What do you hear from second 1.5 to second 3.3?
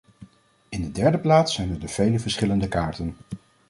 zijn er de vele verschillende kaarten.